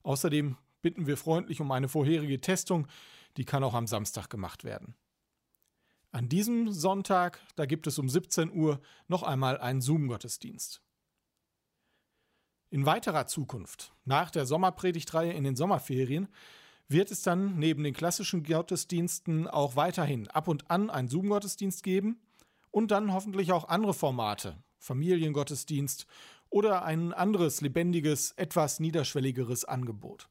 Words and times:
Außerdem 0.04 0.56
bitten 0.82 1.08
wir 1.08 1.18
freundlich 1.18 1.60
um 1.60 1.70
eine 1.72 1.90
vorherige 1.90 2.40
Testung, 2.40 2.88
die 3.36 3.44
kann 3.44 3.66
auch 3.66 3.74
am 3.74 3.88
Samstag 3.88 4.30
gemacht 4.30 4.64
werden. 4.64 4.96
An 6.12 6.30
diesem 6.30 6.72
Sonntag, 6.72 7.42
da 7.58 7.66
gibt 7.66 7.88
es 7.88 8.00
um 8.00 8.08
17 8.08 8.54
Uhr 8.54 8.80
noch 9.10 9.24
einmal 9.24 9.58
einen 9.58 9.82
Zoom-Gottesdienst. 9.82 10.82
In 12.70 12.86
weiterer 12.86 13.28
Zukunft, 13.28 13.94
nach 14.06 14.32
der 14.32 14.46
Sommerpredigtreihe 14.46 15.34
in 15.34 15.44
den 15.44 15.58
Sommerferien, 15.58 16.30
wird 16.88 17.12
es 17.12 17.22
dann 17.22 17.58
neben 17.58 17.84
den 17.84 17.94
klassischen 17.94 18.44
Gottesdiensten 18.44 19.48
auch 19.48 19.76
weiterhin 19.76 20.28
ab 20.28 20.48
und 20.48 20.70
an 20.70 20.90
einen 20.90 21.08
Zoom-Gottesdienst 21.08 21.84
geben 21.84 22.20
und 22.72 22.92
dann 22.92 23.14
hoffentlich 23.14 23.52
auch 23.52 23.68
andere 23.68 23.94
Formate, 23.94 24.58
Familiengottesdienst 24.78 26.06
oder 26.50 26.86
ein 26.86 27.14
anderes 27.14 27.62
lebendiges, 27.62 28.32
etwas 28.34 28.80
niederschwelligeres 28.80 29.66
Angebot. 29.66 30.30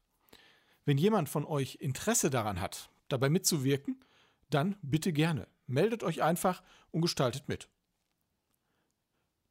Wenn 0.85 0.97
jemand 0.97 1.29
von 1.29 1.45
euch 1.45 1.75
Interesse 1.81 2.29
daran 2.29 2.61
hat, 2.61 2.89
dabei 3.09 3.29
mitzuwirken, 3.29 3.99
dann 4.49 4.77
bitte 4.81 5.11
gerne. 5.11 5.47
Meldet 5.67 6.03
euch 6.03 6.21
einfach 6.21 6.63
und 6.91 7.01
gestaltet 7.01 7.49
mit. 7.49 7.69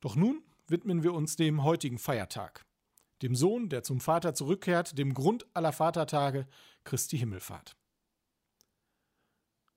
Doch 0.00 0.16
nun 0.16 0.42
widmen 0.68 1.02
wir 1.02 1.12
uns 1.12 1.36
dem 1.36 1.64
heutigen 1.64 1.98
Feiertag 1.98 2.64
dem 3.24 3.34
Sohn, 3.34 3.70
der 3.70 3.82
zum 3.82 4.00
Vater 4.00 4.34
zurückkehrt, 4.34 4.98
dem 4.98 5.14
Grund 5.14 5.46
aller 5.54 5.72
Vatertage, 5.72 6.46
Christi 6.84 7.18
Himmelfahrt. 7.18 7.74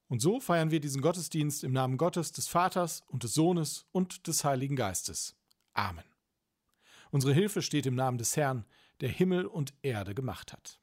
Und 0.10 0.22
so 0.22 0.42
feiern 0.42 0.70
wir 0.70 0.82
diesen 0.82 1.02
Gottesdienst 1.02 1.64
im 1.64 1.72
Namen 1.72 1.98
Gottes, 1.98 2.34
des 2.34 2.50
Vaters 2.50 3.04
und 3.08 3.24
des 3.24 3.34
Sohnes 3.34 3.86
und 3.94 4.28
des 4.28 4.44
Heiligen 4.44 4.76
Geistes. 4.76 5.36
Amen. 5.74 6.04
Unsere 7.10 7.34
Hilfe 7.34 7.62
steht 7.62 7.86
im 7.86 7.96
Namen 7.96 8.18
des 8.18 8.36
Herrn, 8.36 8.66
der 9.00 9.10
Himmel 9.10 9.46
und 9.46 9.74
Erde 9.82 10.14
gemacht 10.14 10.52
hat. 10.52 10.80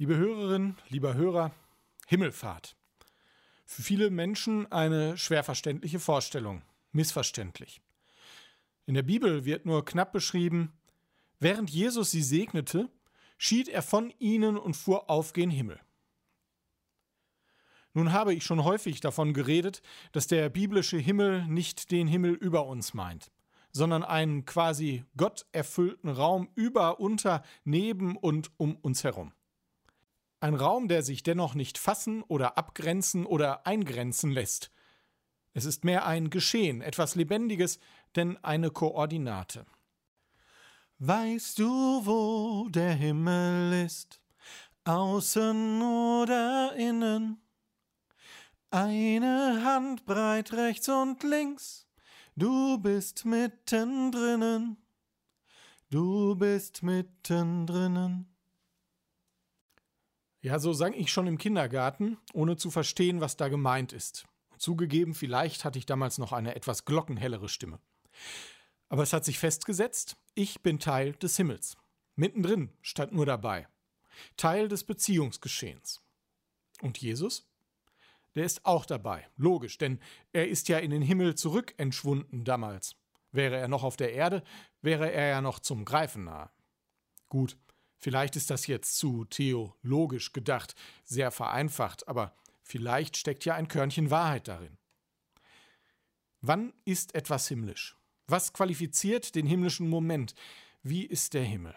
Liebe 0.00 0.16
Hörerinnen, 0.16 0.76
lieber 0.90 1.14
Hörer, 1.14 1.50
Himmelfahrt. 2.06 2.76
Für 3.64 3.82
viele 3.82 4.10
Menschen 4.10 4.70
eine 4.70 5.18
schwer 5.18 5.42
verständliche 5.42 5.98
Vorstellung, 5.98 6.62
missverständlich. 6.92 7.80
In 8.86 8.94
der 8.94 9.02
Bibel 9.02 9.44
wird 9.44 9.66
nur 9.66 9.84
knapp 9.84 10.12
beschrieben, 10.12 10.72
während 11.40 11.70
Jesus 11.70 12.12
sie 12.12 12.22
segnete, 12.22 12.88
schied 13.38 13.68
er 13.68 13.82
von 13.82 14.14
ihnen 14.20 14.56
und 14.56 14.76
fuhr 14.76 15.10
auf 15.10 15.32
gen 15.32 15.50
Himmel. 15.50 15.80
Nun 17.92 18.12
habe 18.12 18.32
ich 18.34 18.44
schon 18.44 18.62
häufig 18.62 19.00
davon 19.00 19.34
geredet, 19.34 19.82
dass 20.12 20.28
der 20.28 20.48
biblische 20.48 20.98
Himmel 20.98 21.44
nicht 21.48 21.90
den 21.90 22.06
Himmel 22.06 22.34
über 22.34 22.66
uns 22.66 22.94
meint, 22.94 23.32
sondern 23.72 24.04
einen 24.04 24.44
quasi 24.44 25.04
gotterfüllten 25.16 26.08
Raum 26.08 26.50
über, 26.54 27.00
unter, 27.00 27.42
neben 27.64 28.16
und 28.16 28.52
um 28.58 28.76
uns 28.76 29.02
herum. 29.02 29.32
Ein 30.40 30.54
Raum, 30.54 30.88
der 30.88 31.02
sich 31.02 31.22
dennoch 31.22 31.54
nicht 31.54 31.78
fassen 31.78 32.22
oder 32.22 32.56
abgrenzen 32.56 33.26
oder 33.26 33.66
eingrenzen 33.66 34.30
lässt. 34.30 34.70
Es 35.52 35.64
ist 35.64 35.84
mehr 35.84 36.06
ein 36.06 36.30
Geschehen, 36.30 36.80
etwas 36.80 37.16
Lebendiges, 37.16 37.80
denn 38.14 38.36
eine 38.44 38.70
Koordinate. 38.70 39.66
Weißt 41.00 41.58
du, 41.58 41.66
wo 42.06 42.68
der 42.70 42.94
Himmel 42.94 43.84
ist? 43.84 44.20
Außen 44.84 45.82
oder 45.82 46.74
innen? 46.76 47.40
Eine 48.70 49.62
Handbreit 49.64 50.52
rechts 50.52 50.88
und 50.88 51.22
links, 51.22 51.86
du 52.36 52.78
bist 52.78 53.24
mittendrinnen, 53.24 54.76
du 55.90 56.36
bist 56.36 56.82
mittendrinnen. 56.82 58.37
Ja, 60.40 60.58
so 60.58 60.72
sang 60.72 60.92
ich 60.92 61.10
schon 61.10 61.26
im 61.26 61.38
Kindergarten, 61.38 62.18
ohne 62.32 62.56
zu 62.56 62.70
verstehen, 62.70 63.20
was 63.20 63.36
da 63.36 63.48
gemeint 63.48 63.92
ist. 63.92 64.26
Zugegeben, 64.56 65.14
vielleicht 65.14 65.64
hatte 65.64 65.78
ich 65.78 65.86
damals 65.86 66.18
noch 66.18 66.32
eine 66.32 66.54
etwas 66.54 66.84
glockenhellere 66.84 67.48
Stimme. 67.48 67.80
Aber 68.88 69.02
es 69.02 69.12
hat 69.12 69.24
sich 69.24 69.38
festgesetzt, 69.38 70.16
ich 70.34 70.62
bin 70.62 70.78
Teil 70.78 71.12
des 71.14 71.36
Himmels. 71.36 71.76
Mittendrin 72.16 72.72
stand 72.82 73.12
nur 73.12 73.26
dabei. 73.26 73.68
Teil 74.36 74.68
des 74.68 74.84
Beziehungsgeschehens. 74.84 76.00
Und 76.80 76.98
Jesus? 76.98 77.48
der 78.38 78.44
ist 78.44 78.64
auch 78.64 78.86
dabei. 78.86 79.26
Logisch, 79.36 79.78
denn 79.78 79.98
er 80.32 80.48
ist 80.48 80.68
ja 80.68 80.78
in 80.78 80.92
den 80.92 81.02
Himmel 81.02 81.34
zurück 81.34 81.74
entschwunden 81.76 82.44
damals. 82.44 82.94
Wäre 83.32 83.56
er 83.56 83.66
noch 83.66 83.82
auf 83.82 83.96
der 83.96 84.12
Erde, 84.12 84.44
wäre 84.80 85.10
er 85.10 85.26
ja 85.28 85.40
noch 85.40 85.58
zum 85.58 85.84
Greifen 85.84 86.24
nahe. 86.24 86.48
Gut, 87.28 87.56
vielleicht 87.98 88.36
ist 88.36 88.50
das 88.50 88.66
jetzt 88.66 88.98
zu 88.98 89.24
theologisch 89.24 90.32
gedacht, 90.32 90.74
sehr 91.04 91.30
vereinfacht, 91.30 92.08
aber 92.08 92.34
vielleicht 92.62 93.16
steckt 93.16 93.44
ja 93.44 93.54
ein 93.54 93.68
Körnchen 93.68 94.10
Wahrheit 94.10 94.48
darin. 94.48 94.78
Wann 96.40 96.72
ist 96.84 97.14
etwas 97.14 97.48
himmlisch? 97.48 97.96
Was 98.26 98.52
qualifiziert 98.52 99.34
den 99.34 99.46
himmlischen 99.46 99.88
Moment? 99.88 100.34
Wie 100.82 101.04
ist 101.04 101.34
der 101.34 101.44
Himmel? 101.44 101.74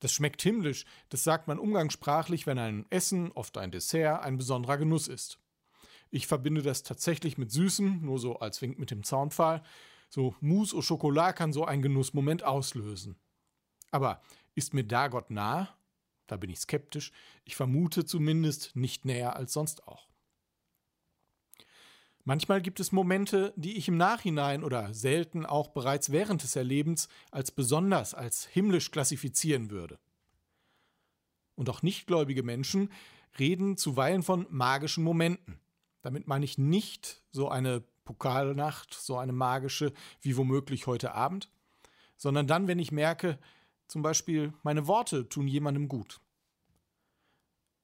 Das 0.00 0.12
schmeckt 0.12 0.42
himmlisch, 0.42 0.84
das 1.08 1.24
sagt 1.24 1.48
man 1.48 1.58
umgangssprachlich, 1.58 2.46
wenn 2.46 2.58
ein 2.58 2.86
Essen, 2.90 3.32
oft 3.32 3.58
ein 3.58 3.72
Dessert, 3.72 4.22
ein 4.22 4.36
besonderer 4.36 4.78
Genuss 4.78 5.08
ist. 5.08 5.38
Ich 6.10 6.26
verbinde 6.26 6.62
das 6.62 6.84
tatsächlich 6.84 7.36
mit 7.36 7.50
Süßem, 7.50 8.02
nur 8.02 8.18
so 8.18 8.38
als 8.38 8.62
Wink 8.62 8.78
mit 8.78 8.90
dem 8.90 9.02
Zaunpfahl. 9.02 9.62
So 10.08 10.34
Mousse 10.40 10.76
au 10.76 10.80
Chocolat 10.80 11.36
kann 11.36 11.52
so 11.52 11.64
einen 11.64 11.82
Genussmoment 11.82 12.44
auslösen. 12.44 13.16
Aber 13.90 14.22
ist 14.54 14.74
mir 14.74 14.84
da 14.84 15.08
Gott 15.08 15.30
nah? 15.30 15.68
Da 16.26 16.36
bin 16.36 16.50
ich 16.50 16.60
skeptisch. 16.60 17.12
Ich 17.44 17.56
vermute 17.56 18.04
zumindest 18.04 18.76
nicht 18.76 19.04
näher 19.04 19.36
als 19.36 19.52
sonst 19.52 19.86
auch. 19.88 20.08
Manchmal 22.24 22.60
gibt 22.60 22.78
es 22.78 22.92
Momente, 22.92 23.54
die 23.56 23.78
ich 23.78 23.88
im 23.88 23.96
Nachhinein 23.96 24.62
oder 24.62 24.92
selten 24.92 25.46
auch 25.46 25.68
bereits 25.68 26.12
während 26.12 26.42
des 26.42 26.56
Erlebens 26.56 27.08
als 27.30 27.50
besonders, 27.50 28.12
als 28.12 28.44
himmlisch 28.44 28.90
klassifizieren 28.90 29.70
würde. 29.70 29.98
Und 31.54 31.70
auch 31.70 31.80
nichtgläubige 31.80 32.42
Menschen 32.42 32.92
reden 33.38 33.78
zuweilen 33.78 34.22
von 34.22 34.46
magischen 34.50 35.04
Momenten. 35.04 35.58
Damit 36.02 36.26
meine 36.26 36.44
ich 36.44 36.58
nicht 36.58 37.22
so 37.30 37.48
eine 37.48 37.82
Pokalnacht, 38.04 38.92
so 38.92 39.16
eine 39.16 39.32
magische 39.32 39.94
wie 40.20 40.36
womöglich 40.36 40.86
heute 40.86 41.14
Abend, 41.14 41.50
sondern 42.18 42.46
dann, 42.46 42.68
wenn 42.68 42.78
ich 42.78 42.92
merke, 42.92 43.38
zum 43.88 44.02
Beispiel, 44.02 44.52
meine 44.62 44.86
Worte 44.86 45.28
tun 45.28 45.48
jemandem 45.48 45.88
gut. 45.88 46.20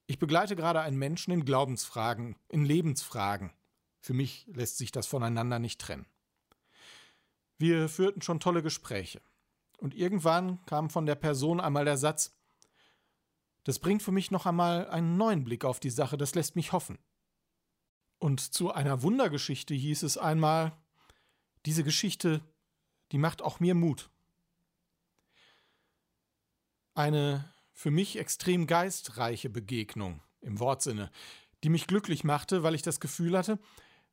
Ich 0.07 0.19
begleite 0.19 0.55
gerade 0.55 0.81
einen 0.81 0.97
Menschen 0.97 1.31
in 1.31 1.45
Glaubensfragen, 1.45 2.35
in 2.49 2.63
Lebensfragen. 2.63 3.51
Für 3.99 4.13
mich 4.13 4.45
lässt 4.47 4.77
sich 4.77 4.91
das 4.91 5.07
voneinander 5.07 5.57
nicht 5.57 5.81
trennen. 5.81 6.05
Wir 7.57 7.89
führten 7.89 8.21
schon 8.21 8.39
tolle 8.39 8.61
Gespräche. 8.61 9.21
Und 9.79 9.95
irgendwann 9.95 10.63
kam 10.65 10.89
von 10.89 11.05
der 11.05 11.15
Person 11.15 11.59
einmal 11.59 11.85
der 11.85 11.97
Satz, 11.97 12.35
das 13.63 13.79
bringt 13.79 14.03
für 14.03 14.11
mich 14.11 14.29
noch 14.29 14.45
einmal 14.45 14.87
einen 14.89 15.17
neuen 15.17 15.43
Blick 15.43 15.65
auf 15.65 15.79
die 15.79 15.89
Sache, 15.89 16.17
das 16.17 16.35
lässt 16.35 16.55
mich 16.55 16.71
hoffen. 16.71 16.99
Und 18.19 18.39
zu 18.39 18.71
einer 18.71 19.01
Wundergeschichte 19.01 19.73
hieß 19.73 20.03
es 20.03 20.19
einmal, 20.19 20.77
diese 21.65 21.83
Geschichte, 21.83 22.41
die 23.11 23.17
macht 23.17 23.41
auch 23.41 23.59
mir 23.59 23.73
Mut. 23.73 24.11
Eine 26.95 27.53
für 27.73 27.91
mich 27.91 28.17
extrem 28.17 28.67
geistreiche 28.67 29.49
Begegnung 29.49 30.21
im 30.39 30.59
Wortsinne, 30.59 31.11
die 31.63 31.69
mich 31.69 31.87
glücklich 31.87 32.23
machte, 32.23 32.63
weil 32.63 32.73
ich 32.73 32.83
das 32.83 33.01
Gefühl 33.01 33.37
hatte, 33.37 33.59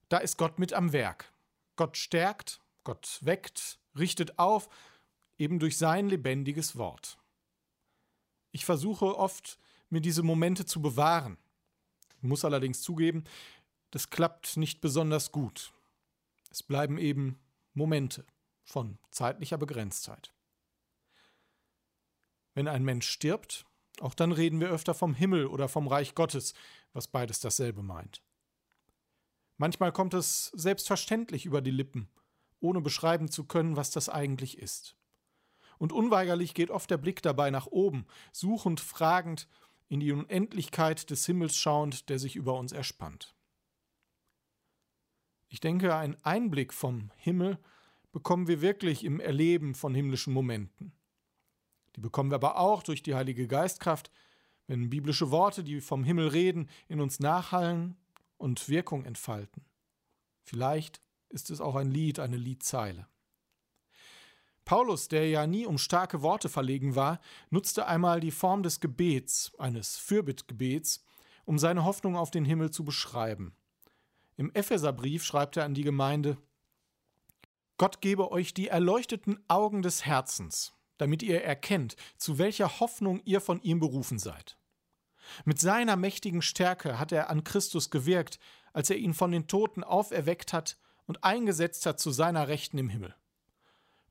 da 0.08 0.19
ist 0.19 0.37
Gott 0.37 0.58
mit 0.58 0.73
am 0.73 0.93
Werk. 0.93 1.32
Gott 1.76 1.96
stärkt, 1.96 2.61
Gott 2.82 3.20
weckt, 3.23 3.79
richtet 3.96 4.38
auf, 4.38 4.69
eben 5.38 5.61
durch 5.61 5.79
sein 5.79 6.08
lebendiges 6.08 6.76
Wort. 6.76 7.19
Ich 8.50 8.64
versuche 8.64 9.17
oft, 9.17 9.58
mir 9.88 10.00
diese 10.00 10.25
Momente 10.25 10.67
zu 10.67 10.82
bewahren. 10.82 11.38
Ich 12.17 12.25
muss 12.25 12.44
allerdings 12.44 12.82
zugeben, 12.82 13.25
das 13.93 14.11
klappt 14.11 14.56
nicht 14.56 14.81
besonders 14.81 15.31
gut. 15.31 15.73
Es 16.50 16.62
bleiben 16.62 16.99
eben 16.99 17.39
Momente 17.74 18.27
von 18.65 18.98
zeitlicher 19.10 19.58
Begrenztheit. 19.58 20.32
Wenn 22.54 22.68
ein 22.68 22.84
Mensch 22.84 23.08
stirbt, 23.08 23.64
auch 24.00 24.14
dann 24.14 24.32
reden 24.32 24.60
wir 24.60 24.70
öfter 24.70 24.94
vom 24.94 25.14
Himmel 25.14 25.46
oder 25.46 25.68
vom 25.68 25.86
Reich 25.86 26.14
Gottes, 26.14 26.54
was 26.92 27.08
beides 27.08 27.40
dasselbe 27.40 27.82
meint. 27.82 28.22
Manchmal 29.56 29.92
kommt 29.92 30.14
es 30.14 30.46
selbstverständlich 30.54 31.46
über 31.46 31.60
die 31.60 31.70
Lippen, 31.70 32.08
ohne 32.60 32.80
beschreiben 32.80 33.30
zu 33.30 33.44
können, 33.44 33.76
was 33.76 33.90
das 33.90 34.08
eigentlich 34.08 34.58
ist. 34.58 34.96
Und 35.78 35.92
unweigerlich 35.92 36.54
geht 36.54 36.70
oft 36.70 36.90
der 36.90 36.96
Blick 36.96 37.22
dabei 37.22 37.50
nach 37.50 37.66
oben, 37.66 38.06
suchend, 38.32 38.80
fragend, 38.80 39.48
in 39.88 40.00
die 40.00 40.12
Unendlichkeit 40.12 41.10
des 41.10 41.26
Himmels 41.26 41.56
schauend, 41.56 42.08
der 42.08 42.18
sich 42.18 42.34
über 42.34 42.58
uns 42.58 42.72
erspannt. 42.72 43.34
Ich 45.48 45.60
denke, 45.60 45.94
einen 45.94 46.16
Einblick 46.22 46.72
vom 46.72 47.10
Himmel 47.16 47.58
bekommen 48.10 48.48
wir 48.48 48.62
wirklich 48.62 49.04
im 49.04 49.20
Erleben 49.20 49.74
von 49.74 49.94
himmlischen 49.94 50.32
Momenten. 50.32 50.92
Die 51.96 52.01
bekommen 52.01 52.31
wir 52.31 52.37
aber 52.37 52.58
auch 52.58 52.82
durch 52.82 53.03
die 53.03 53.15
Heilige 53.15 53.46
Geistkraft, 53.46 54.11
wenn 54.67 54.91
biblische 54.91 55.31
Worte, 55.31 55.63
die 55.65 55.81
vom 55.81 56.05
Himmel 56.05 56.29
reden, 56.29 56.69
in 56.89 57.01
uns 57.01 57.20
nachhallen 57.20 57.96
und 58.39 58.69
Wirkung 58.69 59.05
entfalten. 59.05 59.65
Vielleicht 60.43 61.01
ist 61.29 61.51
es 61.51 61.61
auch 61.61 61.77
ein 61.77 61.91
Lied, 61.91 62.19
eine 62.19 62.37
Liedzeile. 62.37 63.06
Paulus, 64.65 65.08
der 65.08 65.29
ja 65.29 65.46
nie 65.46 65.67
um 65.67 65.79
starke 65.79 66.22
Worte 66.22 66.49
verlegen 66.49 66.94
war, 66.94 67.20
nutzte 67.51 67.87
einmal 67.87 68.20
die 68.20 68.31
Form 68.31 68.63
des 68.63 68.81
Gebets, 68.81 69.53
eines 69.58 69.96
Fürbittgebets, 69.99 71.05
um 71.44 71.58
seine 71.58 71.84
Hoffnung 71.84 72.17
auf 72.17 72.31
den 72.31 72.44
Himmel 72.44 72.70
zu 72.70 72.84
beschreiben. 72.84 73.56
Im 74.37 74.53
Epheserbrief 74.53 75.25
schreibt 75.25 75.56
er 75.56 75.65
an 75.65 75.75
die 75.75 75.82
Gemeinde: 75.82 76.39
Gott 77.77 78.01
gebe 78.01 78.31
euch 78.31 78.55
die 78.55 78.69
erleuchteten 78.69 79.39
Augen 79.49 79.82
des 79.82 80.05
Herzens, 80.05 80.72
damit 80.99 81.22
ihr 81.22 81.43
erkennt, 81.43 81.96
zu 82.17 82.39
welcher 82.39 82.81
Hoffnung 82.81 83.20
ihr 83.25 83.41
von 83.41 83.61
ihm 83.63 83.81
berufen 83.81 84.19
seid. 84.19 84.56
Mit 85.44 85.61
seiner 85.61 85.96
mächtigen 85.96 86.43
Stärke 86.43 86.99
hat 86.99 87.13
er 87.13 87.31
an 87.31 87.44
Christus 87.44 87.91
gewirkt, 87.91 88.39
als 88.72 88.91
er 88.91 88.96
ihn 88.96 89.15
von 89.15 89.31
den 89.31 89.46
Toten 89.46 89.84
auferweckt 89.84 90.53
hat 90.53 90.79
und 91.06 91.25
eingesetzt 91.25 91.87
hat 91.87 92.01
zu 92.01 92.11
seiner 92.11 92.49
Rechten 92.49 92.79
im 92.79 92.89
Himmel. 92.89 93.15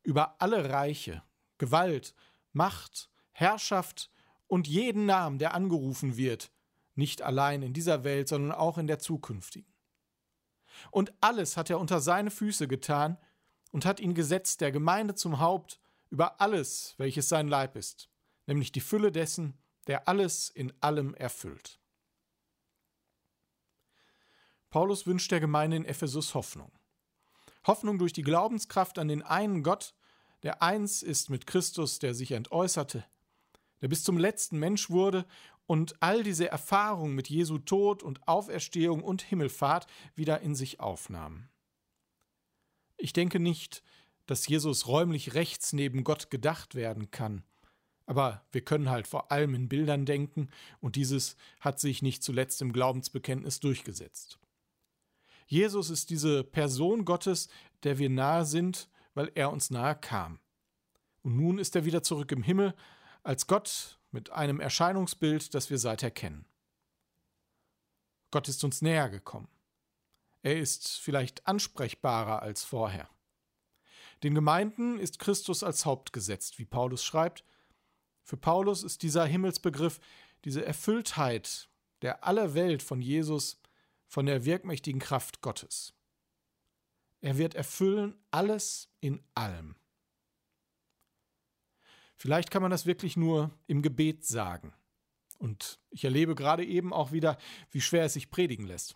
Über 0.03 0.41
alle 0.41 0.69
Reiche, 0.69 1.23
Gewalt, 1.57 2.15
Macht, 2.53 3.09
Herrschaft 3.31 4.09
und 4.47 4.67
jeden 4.67 5.05
Namen, 5.05 5.39
der 5.39 5.53
angerufen 5.53 6.17
wird, 6.17 6.51
nicht 6.95 7.21
allein 7.21 7.61
in 7.61 7.73
dieser 7.73 8.03
Welt, 8.03 8.27
sondern 8.27 8.51
auch 8.51 8.77
in 8.77 8.87
der 8.87 8.99
zukünftigen. 8.99 9.71
Und 10.89 11.13
alles 11.21 11.57
hat 11.57 11.69
er 11.69 11.79
unter 11.79 12.01
seine 12.01 12.31
Füße 12.31 12.67
getan 12.67 13.17
und 13.71 13.85
hat 13.85 13.99
ihn 13.99 14.13
gesetzt 14.13 14.61
der 14.61 14.71
Gemeinde 14.71 15.15
zum 15.15 15.39
Haupt 15.39 15.80
über 16.11 16.39
alles, 16.39 16.93
welches 16.97 17.27
sein 17.29 17.47
Leib 17.47 17.75
ist, 17.75 18.09
nämlich 18.45 18.71
die 18.71 18.81
Fülle 18.81 19.11
dessen, 19.11 19.57
der 19.87 20.07
alles 20.07 20.49
in 20.49 20.71
allem 20.81 21.15
erfüllt. 21.15 21.79
Paulus 24.69 25.07
wünscht 25.07 25.31
der 25.31 25.39
Gemeinde 25.39 25.77
in 25.77 25.85
Ephesus 25.85 26.35
Hoffnung. 26.35 26.71
Hoffnung 27.65 27.97
durch 27.97 28.13
die 28.13 28.21
Glaubenskraft 28.21 28.99
an 28.99 29.07
den 29.07 29.21
einen 29.21 29.63
Gott, 29.63 29.93
der 30.43 30.61
eins 30.61 31.01
ist 31.01 31.29
mit 31.29 31.47
Christus, 31.47 31.99
der 31.99 32.13
sich 32.13 32.31
entäußerte, 32.31 33.05
der 33.81 33.87
bis 33.87 34.03
zum 34.03 34.17
letzten 34.17 34.59
Mensch 34.59 34.89
wurde 34.89 35.25
und 35.65 36.01
all 36.01 36.23
diese 36.23 36.49
Erfahrungen 36.49 37.15
mit 37.15 37.29
Jesu 37.29 37.57
Tod 37.57 38.03
und 38.03 38.27
Auferstehung 38.27 39.03
und 39.03 39.21
Himmelfahrt 39.21 39.87
wieder 40.15 40.41
in 40.41 40.55
sich 40.55 40.79
aufnahm. 40.79 41.49
Ich 42.97 43.13
denke 43.13 43.39
nicht, 43.39 43.83
dass 44.31 44.47
Jesus 44.47 44.87
räumlich 44.87 45.33
rechts 45.33 45.73
neben 45.73 46.05
Gott 46.05 46.29
gedacht 46.29 46.73
werden 46.73 47.11
kann. 47.11 47.43
Aber 48.05 48.45
wir 48.53 48.63
können 48.63 48.89
halt 48.89 49.05
vor 49.05 49.29
allem 49.29 49.53
in 49.53 49.67
Bildern 49.67 50.05
denken, 50.05 50.47
und 50.79 50.95
dieses 50.95 51.35
hat 51.59 51.81
sich 51.81 52.01
nicht 52.01 52.23
zuletzt 52.23 52.61
im 52.61 52.71
Glaubensbekenntnis 52.71 53.59
durchgesetzt. 53.59 54.39
Jesus 55.47 55.89
ist 55.89 56.11
diese 56.11 56.45
Person 56.45 57.03
Gottes, 57.03 57.49
der 57.83 57.97
wir 57.97 58.09
nahe 58.09 58.45
sind, 58.45 58.87
weil 59.15 59.33
er 59.35 59.51
uns 59.51 59.69
nahe 59.69 59.97
kam. 59.97 60.39
Und 61.23 61.35
nun 61.35 61.59
ist 61.59 61.75
er 61.75 61.83
wieder 61.83 62.01
zurück 62.01 62.31
im 62.31 62.41
Himmel, 62.41 62.73
als 63.23 63.47
Gott 63.47 63.99
mit 64.11 64.29
einem 64.29 64.61
Erscheinungsbild, 64.61 65.53
das 65.53 65.69
wir 65.69 65.77
seither 65.77 66.09
kennen. 66.09 66.45
Gott 68.31 68.47
ist 68.47 68.63
uns 68.63 68.81
näher 68.81 69.09
gekommen. 69.09 69.49
Er 70.41 70.57
ist 70.57 70.99
vielleicht 70.99 71.45
ansprechbarer 71.47 72.41
als 72.41 72.63
vorher. 72.63 73.09
Den 74.23 74.35
Gemeinden 74.35 74.99
ist 74.99 75.19
Christus 75.19 75.63
als 75.63 75.85
Haupt 75.85 76.13
gesetzt, 76.13 76.59
wie 76.59 76.65
Paulus 76.65 77.03
schreibt. 77.03 77.43
Für 78.23 78.37
Paulus 78.37 78.83
ist 78.83 79.01
dieser 79.01 79.25
Himmelsbegriff, 79.25 79.99
diese 80.45 80.65
Erfülltheit 80.65 81.69
der 82.01 82.23
aller 82.23 82.53
Welt 82.53 82.83
von 82.83 83.01
Jesus, 83.01 83.61
von 84.07 84.25
der 84.25 84.45
wirkmächtigen 84.45 84.99
Kraft 84.99 85.41
Gottes. 85.41 85.93
Er 87.21 87.37
wird 87.37 87.53
erfüllen 87.53 88.15
alles 88.31 88.89
in 88.99 89.23
allem. 89.35 89.75
Vielleicht 92.15 92.51
kann 92.51 92.61
man 92.61 92.71
das 92.71 92.85
wirklich 92.85 93.17
nur 93.17 93.51
im 93.67 93.81
Gebet 93.81 94.25
sagen. 94.25 94.73
Und 95.39 95.79
ich 95.89 96.03
erlebe 96.03 96.35
gerade 96.35 96.63
eben 96.63 96.93
auch 96.93 97.11
wieder, 97.11 97.37
wie 97.71 97.81
schwer 97.81 98.05
es 98.05 98.13
sich 98.13 98.29
predigen 98.29 98.67
lässt. 98.67 98.95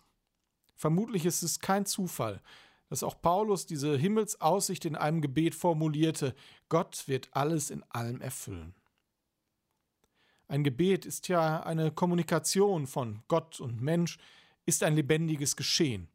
Vermutlich 0.76 1.24
ist 1.24 1.42
es 1.42 1.58
kein 1.58 1.86
Zufall, 1.86 2.40
dass 2.88 3.02
auch 3.02 3.20
Paulus 3.20 3.66
diese 3.66 3.96
Himmelsaussicht 3.96 4.84
in 4.84 4.96
einem 4.96 5.20
Gebet 5.20 5.54
formulierte, 5.54 6.34
Gott 6.68 7.08
wird 7.08 7.28
alles 7.32 7.70
in 7.70 7.82
allem 7.84 8.20
erfüllen. 8.20 8.74
Ein 10.48 10.62
Gebet 10.62 11.04
ist 11.04 11.28
ja 11.28 11.62
eine 11.62 11.90
Kommunikation 11.90 12.86
von 12.86 13.22
Gott 13.26 13.60
und 13.60 13.80
Mensch, 13.80 14.18
ist 14.64 14.82
ein 14.82 14.94
lebendiges 14.94 15.56
Geschehen. 15.56 16.08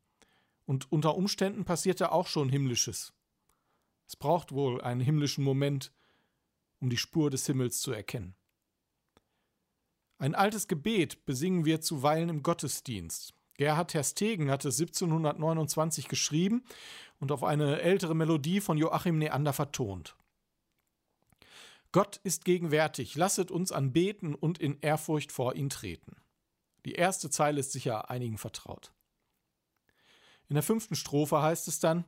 Und 0.66 0.92
unter 0.92 1.16
Umständen 1.16 1.66
passiert 1.66 2.00
da 2.00 2.10
auch 2.10 2.28
schon 2.28 2.48
Himmlisches. 2.48 3.14
Es 4.08 4.16
braucht 4.16 4.52
wohl 4.52 4.82
einen 4.82 5.02
himmlischen 5.02 5.44
Moment, 5.44 5.92
um 6.80 6.90
die 6.90 6.98
Spur 6.98 7.30
des 7.30 7.46
Himmels 7.46 7.82
zu 7.82 7.92
erkennen. 7.92 8.36
Ein 10.18 10.36
altes 10.36 10.68
Gebet 10.68 11.26
besingen 11.26 11.66
wir 11.66 11.82
zuweilen 11.82 12.30
im 12.30 12.44
Gottesdienst. 12.44 13.34
Gerhard 13.62 13.92
Terstegen 13.92 14.50
hatte 14.50 14.70
1729 14.70 16.08
geschrieben 16.08 16.64
und 17.20 17.32
auf 17.32 17.44
eine 17.44 17.80
ältere 17.82 18.16
Melodie 18.16 18.60
von 18.60 18.76
Joachim 18.76 19.20
Neander 19.20 19.54
vertont. 19.54 20.16
Gott 21.92 22.20
ist 22.24 22.44
gegenwärtig, 22.44 23.14
lasset 23.14 23.52
uns 23.52 23.72
anbeten 23.72 24.34
und 24.34 24.58
in 24.58 24.80
Ehrfurcht 24.82 25.32
vor 25.32 25.54
ihn 25.54 25.70
treten. 25.70 26.16
Die 26.86 26.94
erste 26.94 27.30
Zeile 27.30 27.60
ist 27.60 27.72
sicher 27.72 28.10
einigen 28.10 28.40
vertraut. 28.40 28.94
In 30.50 30.56
der 30.56 30.64
fünften 30.64 30.96
Strophe 30.96 31.44
heißt 31.44 31.68
es 31.68 31.80
dann: 31.80 32.06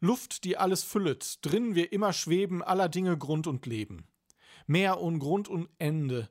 Luft, 0.00 0.42
die 0.42 0.56
alles 0.56 0.82
füllet, 0.82 1.38
drin 1.42 1.76
wir 1.76 1.92
immer 1.92 2.12
schweben, 2.12 2.64
aller 2.64 2.88
Dinge 2.88 3.16
Grund 3.16 3.46
und 3.46 3.64
Leben. 3.64 4.08
Meer 4.66 5.00
und 5.00 5.20
Grund 5.20 5.46
und 5.46 5.68
Ende. 5.78 6.28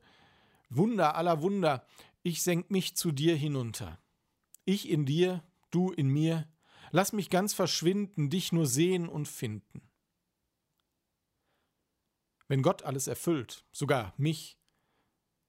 Wunder 0.67 1.15
aller 1.15 1.41
Wunder, 1.41 1.87
ich 2.23 2.43
senk 2.43 2.71
mich 2.71 2.97
zu 2.97 3.13
dir 3.13 3.37
hinunter. 3.37 3.99
Ich 4.65 4.89
in 4.89 5.05
dir, 5.05 5.43
du 5.71 5.91
in 5.91 6.09
mir, 6.09 6.47
lass 6.91 7.13
mich 7.13 7.29
ganz 7.29 7.53
verschwinden, 7.53 8.29
dich 8.29 8.51
nur 8.51 8.65
sehen 8.65 9.07
und 9.07 9.27
finden. 9.27 9.81
Wenn 12.47 12.61
Gott 12.61 12.83
alles 12.83 13.07
erfüllt, 13.07 13.65
sogar 13.71 14.13
mich, 14.17 14.57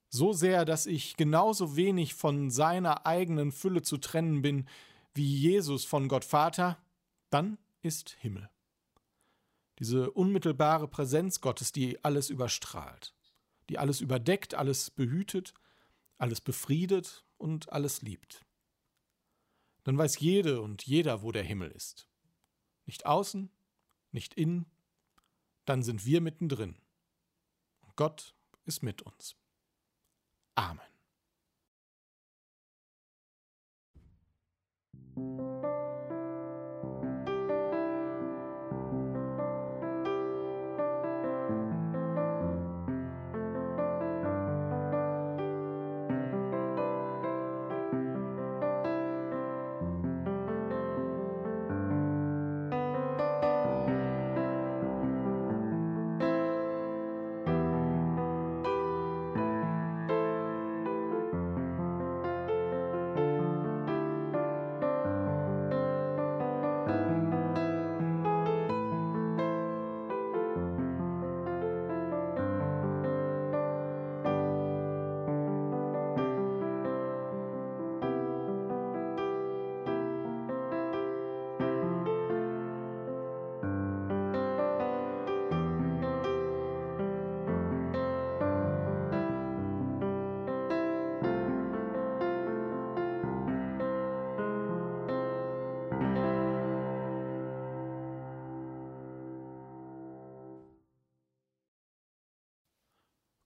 so 0.09 0.33
sehr, 0.33 0.65
dass 0.65 0.87
ich 0.87 1.17
genauso 1.17 1.77
wenig 1.77 2.15
von 2.15 2.51
seiner 2.51 3.07
eigenen 3.07 3.53
Fülle 3.53 3.83
zu 3.83 3.99
trennen 3.99 4.41
bin, 4.41 4.69
wie 5.15 5.27
Jesus 5.27 5.85
von 5.85 6.09
Gott 6.09 6.25
Vater, 6.25 6.79
dann 7.29 7.59
ist 7.83 8.11
Himmel 8.21 8.49
diese 9.79 10.11
unmittelbare 10.11 10.89
Präsenz 10.89 11.41
Gottes, 11.41 11.73
die 11.73 12.03
alles 12.05 12.31
überstrahlt, 12.31 13.15
die 13.69 13.79
alles 13.79 14.01
überdeckt, 14.01 14.55
alles 14.55 14.91
behütet, 14.91 15.55
alles 16.19 16.41
befriedet 16.41 17.25
und 17.37 17.73
alles 17.73 18.03
liebt. 18.03 18.46
Dann 19.87 19.97
weiß 19.97 20.19
jede 20.19 20.63
und 20.63 20.85
jeder, 20.85 21.23
wo 21.23 21.31
der 21.31 21.45
Himmel 21.45 21.71
ist. 21.71 22.09
Nicht 22.87 23.07
außen, 23.07 23.53
nicht 24.11 24.35
innen, 24.35 24.67
dann 25.65 25.85
sind 25.85 26.05
wir 26.05 26.21
mittendrin. 26.21 26.77
Und 27.83 27.95
Gott 27.95 28.35
ist 28.65 28.83
mit 28.83 29.03
uns. 29.03 29.37
Amen. 30.57 30.81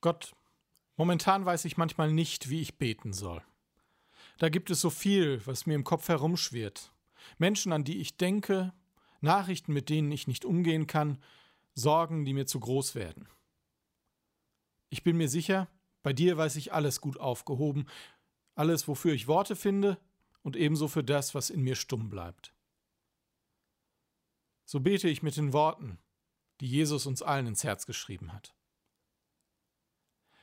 Gott, 0.00 0.34
momentan 0.96 1.44
weiß 1.44 1.64
ich 1.66 1.76
manchmal 1.76 2.12
nicht, 2.12 2.48
wie 2.48 2.60
ich 2.60 2.78
beten 2.78 3.12
soll. 3.12 3.42
Da 4.38 4.48
gibt 4.48 4.70
es 4.70 4.80
so 4.80 4.90
viel, 4.90 5.44
was 5.46 5.66
mir 5.66 5.74
im 5.74 5.84
Kopf 5.84 6.08
herumschwirrt. 6.08 6.92
Menschen, 7.38 7.72
an 7.72 7.84
die 7.84 8.00
ich 8.00 8.16
denke, 8.16 8.72
Nachrichten, 9.20 9.72
mit 9.72 9.90
denen 9.90 10.10
ich 10.10 10.26
nicht 10.26 10.44
umgehen 10.44 10.86
kann, 10.86 11.22
Sorgen, 11.74 12.24
die 12.24 12.32
mir 12.32 12.46
zu 12.46 12.58
groß 12.58 12.94
werden. 12.94 13.28
Ich 14.88 15.02
bin 15.02 15.16
mir 15.16 15.28
sicher, 15.28 15.68
bei 16.02 16.12
dir 16.12 16.36
weiß 16.36 16.56
ich 16.56 16.72
alles 16.72 17.00
gut 17.00 17.18
aufgehoben, 17.18 17.86
alles, 18.54 18.88
wofür 18.88 19.12
ich 19.12 19.28
Worte 19.28 19.56
finde 19.56 19.98
und 20.42 20.56
ebenso 20.56 20.88
für 20.88 21.04
das, 21.04 21.34
was 21.34 21.50
in 21.50 21.62
mir 21.62 21.76
stumm 21.76 22.10
bleibt. 22.10 22.54
So 24.64 24.80
bete 24.80 25.08
ich 25.08 25.22
mit 25.22 25.36
den 25.36 25.52
Worten, 25.52 25.98
die 26.60 26.66
Jesus 26.66 27.06
uns 27.06 27.22
allen 27.22 27.46
ins 27.46 27.64
Herz 27.64 27.86
geschrieben 27.86 28.32
hat. 28.32 28.54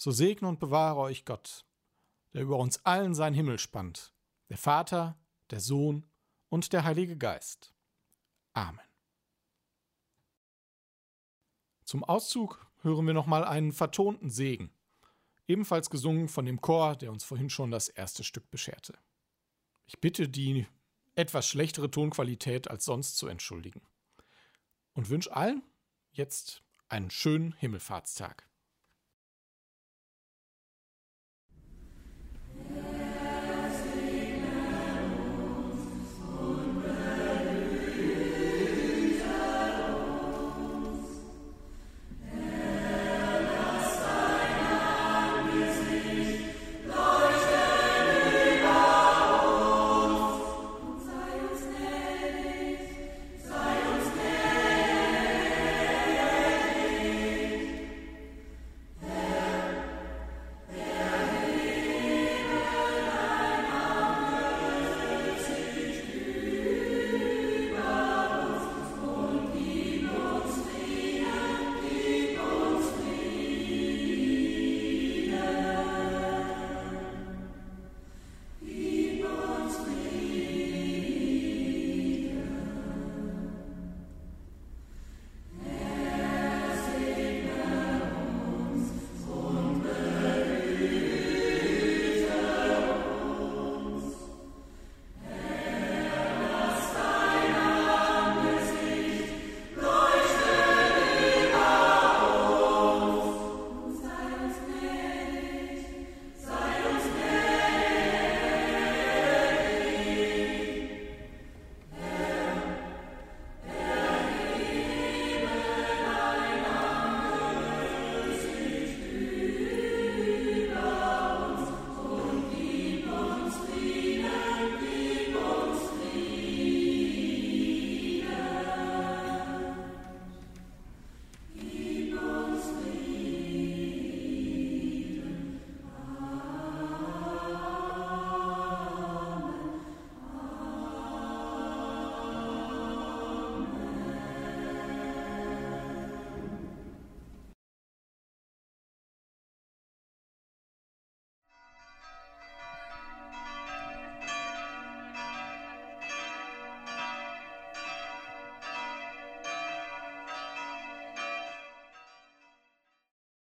So 0.00 0.12
segne 0.12 0.48
und 0.48 0.58
bewahre 0.58 0.98
euch 0.98 1.26
Gott, 1.26 1.66
der 2.32 2.40
über 2.40 2.56
uns 2.56 2.82
allen 2.86 3.14
sein 3.14 3.34
Himmel 3.34 3.58
spannt, 3.58 4.14
der 4.48 4.56
Vater, 4.56 5.18
der 5.50 5.60
Sohn 5.60 6.08
und 6.48 6.72
der 6.72 6.84
Heilige 6.84 7.18
Geist. 7.18 7.74
Amen. 8.54 8.80
Zum 11.84 12.02
Auszug 12.02 12.66
hören 12.80 13.06
wir 13.06 13.12
nochmal 13.12 13.44
einen 13.44 13.72
vertonten 13.72 14.30
Segen, 14.30 14.72
ebenfalls 15.46 15.90
gesungen 15.90 16.28
von 16.28 16.46
dem 16.46 16.62
Chor, 16.62 16.96
der 16.96 17.12
uns 17.12 17.22
vorhin 17.22 17.50
schon 17.50 17.70
das 17.70 17.90
erste 17.90 18.24
Stück 18.24 18.50
bescherte. 18.50 18.96
Ich 19.84 20.00
bitte 20.00 20.30
die 20.30 20.66
etwas 21.14 21.46
schlechtere 21.46 21.90
Tonqualität 21.90 22.70
als 22.70 22.86
sonst 22.86 23.18
zu 23.18 23.26
entschuldigen 23.26 23.82
und 24.94 25.10
wünsche 25.10 25.36
allen 25.36 25.62
jetzt 26.10 26.62
einen 26.88 27.10
schönen 27.10 27.52
Himmelfahrtstag. 27.52 28.49